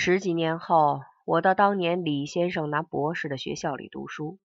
[0.00, 4.38] 十几年后，我到当年李先生拿博士的学校里读书。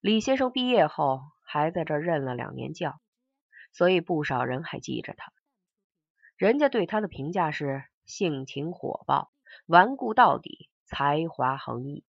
[0.00, 3.00] 李先生毕业后还在这儿任了两年教，
[3.70, 5.32] 所以不少人还记着他。
[6.36, 9.30] 人家对他的评价是性情火爆、
[9.66, 12.04] 顽固到底、才华横溢。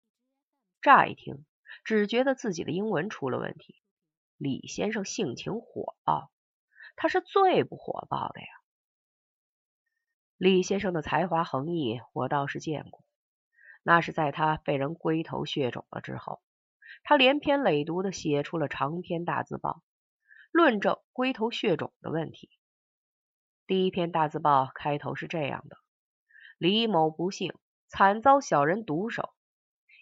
[0.81, 1.45] 乍一听，
[1.85, 3.83] 只觉得自己的英文出了问题。
[4.39, 6.31] 李先生性情火爆，
[6.97, 8.47] 他是最不火爆的呀。
[10.43, 13.05] 李先生的才华横溢，我倒是见过。
[13.85, 16.43] 那是在他被人龟头血肿了之后，
[17.05, 19.85] 他连篇累牍的写出了长篇大字报，
[20.51, 22.51] 论证龟头血肿的问题。
[23.69, 25.77] 第一篇大字报开头是这样的：
[26.59, 27.55] 李某不幸
[27.87, 29.35] 惨遭小人毒手，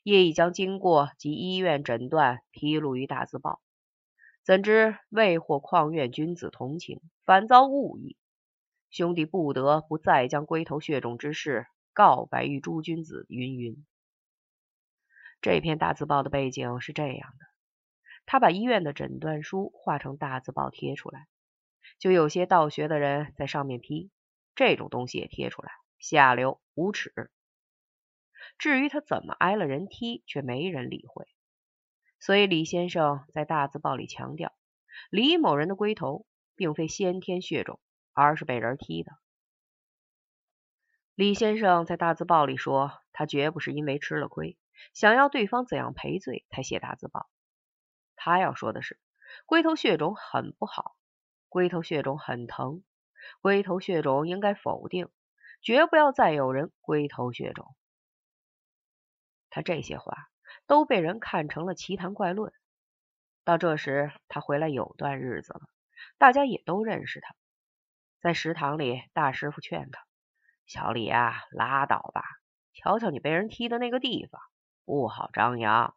[0.04, 3.60] 业已将经过及医院诊断披露于大字报。
[4.42, 8.16] 怎知未获矿院君子同情，反遭误议。
[8.90, 13.24] 兄弟不得不再将龟头血肿之事告白于诸君子。
[13.28, 13.86] 云云。
[15.40, 17.46] 这篇大字报的背景是这样的：
[18.26, 21.28] 他把医院的诊断书画成大字报贴出来，
[21.98, 24.10] 就有些道学的人在上面批
[24.54, 27.30] 这种东西也贴出来，下流无耻。
[28.58, 31.26] 至于他怎么挨了人踢，却没人理会。
[32.18, 34.52] 所以李先生在大字报里强调，
[35.10, 37.80] 李某人的龟头并非先天血肿。
[38.22, 39.12] 而是被人踢的。
[41.14, 44.58] 李先生在大字报里说，他绝不是因为吃了亏，
[44.94, 47.28] 想要对方怎样赔罪才写大字报。
[48.16, 48.98] 他要说的是，
[49.44, 50.96] 龟头血肿很不好，
[51.48, 52.82] 龟头血肿很疼，
[53.42, 55.10] 龟头血肿应该否定，
[55.60, 57.74] 绝不要再有人龟头血肿。
[59.50, 60.30] 他这些话
[60.66, 62.52] 都被人看成了奇谈怪论。
[63.44, 65.62] 到这时，他回来有段日子了，
[66.18, 67.34] 大家也都认识他。
[68.20, 70.02] 在食堂里，大师傅劝他
[70.66, 72.22] ：“小李啊，拉倒吧！
[72.74, 74.42] 瞧瞧你被人踢的那个地方，
[74.84, 75.96] 不好张扬。”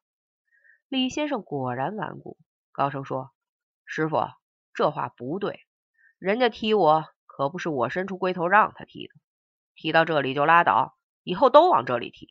[0.88, 2.38] 李先生果然顽固，
[2.72, 3.32] 高声说
[3.86, 4.28] ：“师傅，
[4.74, 5.60] 这话不对，
[6.18, 9.14] 人家踢我可不是我伸出龟头让他踢的，
[9.76, 12.30] 踢到这里就拉倒，以后都往这里踢。”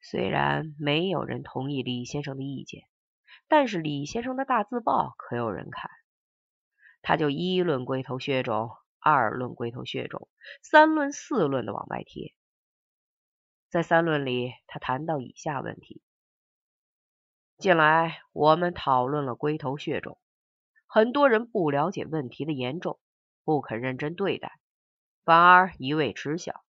[0.00, 2.84] 虽然没有人同意李先生的意见，
[3.48, 5.90] 但是李先生的大字报可有人看。
[7.08, 8.68] 他就一论龟头血肿，
[8.98, 10.28] 二论龟头血肿，
[10.60, 12.34] 三论四论的往外贴。
[13.70, 16.02] 在三论里，他谈到以下问题：
[17.58, 20.18] 近来我们讨论了龟头血肿，
[20.88, 22.98] 很多人不了解问题的严重，
[23.44, 24.58] 不肯认真对待，
[25.24, 26.64] 反而一味耻笑。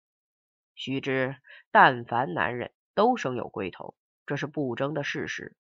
[0.74, 1.36] 须知，
[1.70, 5.56] 但凡男人都生有龟头，这是不争的事实。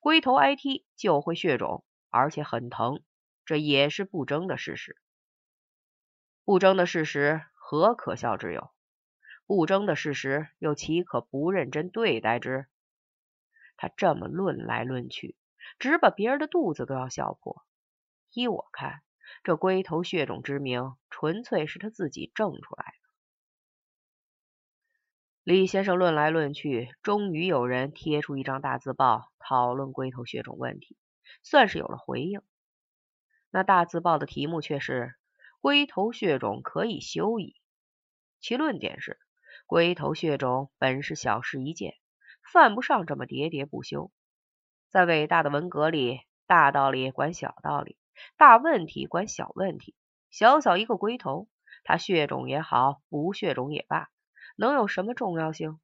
[0.00, 3.00] 龟头挨踢就会血肿，而且很疼。
[3.48, 4.98] 这也是不争的事实，
[6.44, 8.70] 不争的事实何可笑之有？
[9.46, 12.66] 不争的事实又岂可不认真对待之？
[13.78, 15.34] 他这么论来论去，
[15.78, 17.64] 只把别人的肚子都要笑破。
[18.34, 19.00] 依我看，
[19.42, 23.08] 这龟头血肿之名，纯粹是他自己挣出来的。
[25.42, 30.98] 李先生论来论去，终于有人贴出一张大字报，讨论龟头血肿问题，
[31.42, 32.42] 算是有了回应。
[33.50, 35.14] 那大字报的题目却是
[35.60, 37.56] “龟头血肿可以休矣”，
[38.40, 39.18] 其论点是：
[39.66, 41.94] 龟头血肿本是小事一件，
[42.52, 44.10] 犯不上这么喋喋不休。
[44.90, 47.96] 在伟大的文革里，大道理管小道理，
[48.36, 49.94] 大问题管小问题。
[50.30, 51.48] 小小一个龟头，
[51.84, 54.08] 它血肿也好，不血肿也罢，
[54.56, 55.80] 能有什么重要性？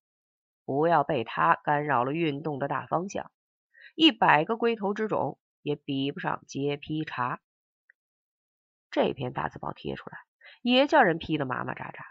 [0.67, 3.31] 不要被它干扰了运动的大方向。
[3.95, 7.41] 一百个龟头之种也比不上接批茶。
[8.95, 10.19] 这篇大字报贴出来，
[10.63, 12.05] 也叫人批得麻麻扎扎，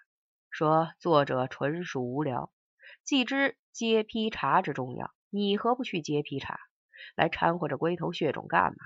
[0.49, 2.51] 说作者纯属无聊。
[3.05, 6.59] 既知接批查之重要，你何不去接批查，
[7.15, 8.83] 来掺和着龟头血肿干嘛？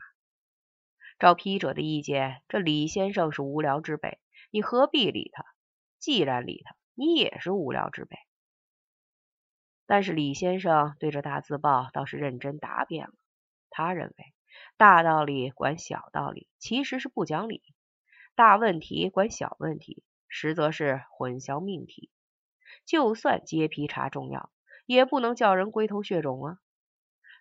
[1.18, 4.19] 照批者的意见，这李先生是无聊之辈，
[4.52, 5.43] 你何必理他？
[5.97, 8.16] 既然理他，你也是无聊之辈。
[9.88, 13.14] 但是李先生对这大字报倒是认真答辩了。
[13.72, 14.34] 他认为
[14.78, 17.64] 大道理管小道理，其实是不讲理。
[18.37, 22.11] 大问题管小问题，实则是混淆命题。
[22.85, 24.51] 就算揭皮查重要，
[24.85, 26.59] 也不能叫人龟头血肿啊！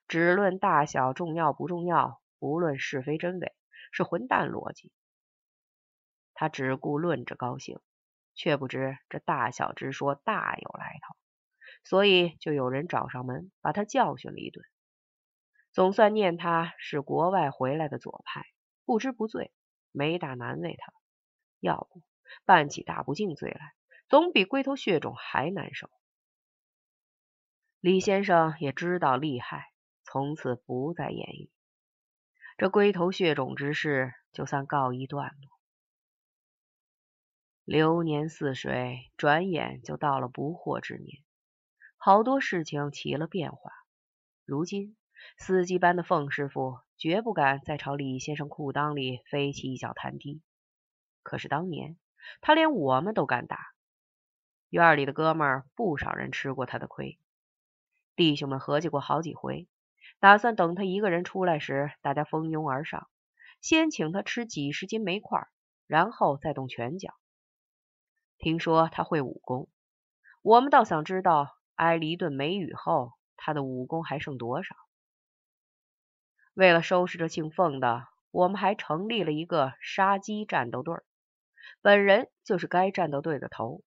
[0.08, 3.54] 只论大小重要不重要，不论是非真伪，
[3.92, 4.90] 是混蛋逻辑。
[6.32, 7.78] 他只顾论着高兴，
[8.34, 11.14] 却不知这大小之说大有来头，
[11.84, 14.64] 所以就有人找上门，把他教训了一顿。
[15.72, 18.46] 总算念他是国外回来的左派，
[18.86, 19.52] 不知不罪。
[19.96, 20.92] 没大难为他，
[21.58, 22.02] 要不
[22.44, 23.72] 办起大不敬罪来，
[24.10, 25.90] 总比龟头血肿还难受。
[27.80, 29.72] 李先生也知道厉害，
[30.04, 31.50] 从此不再言语。
[32.58, 35.50] 这龟头血肿之事就算告一段落。
[37.64, 41.24] 流年似水，转眼就到了不惑之年，
[41.96, 43.72] 好多事情起了变化。
[44.44, 44.94] 如今，
[45.38, 50.40] 司机班的凤师傅绝不敢再朝李先生裤裆里飞起一脚弹踢。
[51.22, 51.96] 可是当年，
[52.40, 53.58] 他连我们都敢打。
[54.70, 57.18] 院里的哥们儿不少人吃过他的亏。
[58.16, 59.68] 弟兄们合计过好几回，
[60.20, 63.08] 打算等他一个人出来时，大家蜂拥而上，
[63.60, 65.46] 先请他吃几十斤煤块，
[65.86, 67.12] 然后再动拳脚。
[68.38, 69.68] 听说他会武功，
[70.40, 74.74] 我们倒想知道，挨了一顿梅雨后，他的武功还剩多少。
[76.56, 80.96] 为了收拾这姓凤的，我们还成立了一个杀鸡战斗队，
[81.82, 83.82] 本人就是该战斗队的头。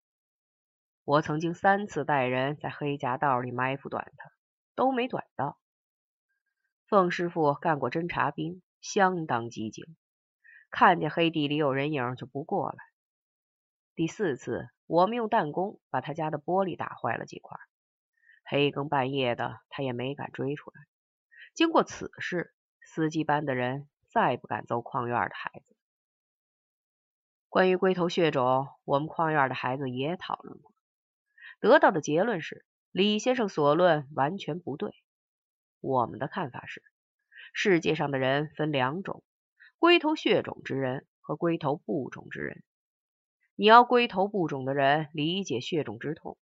[1.06, 4.30] 我曾经三次带人在黑夹道里埋伏短他，
[4.75, 5.58] 都没短到。
[6.88, 9.86] 凤师傅干过侦察兵，相当机警，
[10.70, 12.78] 看见黑地里有人影就不过来。
[13.96, 17.58] 第四次，我们用弹弓把他家的玻璃打坏了几块。
[18.44, 20.81] 黑更半夜的，他也没敢追出来。
[21.54, 22.54] 经过此事，
[22.88, 25.75] 司机班的人再不敢揍矿院的孩子。
[27.50, 30.74] 关于龟头血肿，我们矿院的孩子也讨论过，
[31.60, 34.95] 得到的结论是李先生所论完全不对。
[35.81, 36.81] 我们的看法是，
[37.54, 39.22] 世界上的人分两种：
[39.78, 42.63] 龟头血肿之人和龟头不肿之人。
[43.56, 46.38] 你要龟头不肿的人理解血肿之痛，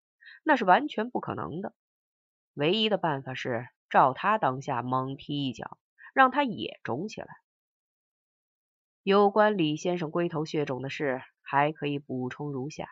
[0.44, 1.74] 那是完全不可能的。
[2.52, 5.78] 唯一的办法是照他当下猛踢一脚，
[6.14, 7.28] 让他也肿起来。
[9.02, 12.88] 有关李先生龟头血肿的事，还可以补充如下：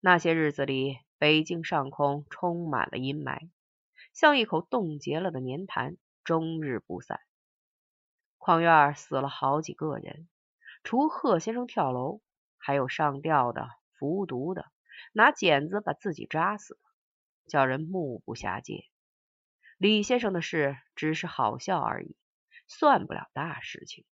[0.00, 3.48] 那些日子里，北京上空充满了阴霾，
[4.12, 7.20] 像一口冻结了的粘痰，终日不散。
[8.36, 10.28] 矿院死了好几个人，
[10.84, 12.20] 除贺先生跳楼。
[12.60, 14.66] 还有上吊的、服毒的、
[15.12, 16.76] 拿剪子把自己扎死，
[17.46, 18.84] 叫人目不暇接。
[19.78, 22.16] 李先生的事只是好笑而已，
[22.66, 24.04] 算不了大事情。